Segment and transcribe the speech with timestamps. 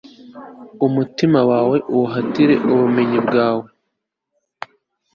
[0.85, 3.71] umutima wawe uwuhatire ubumenyi bwanjye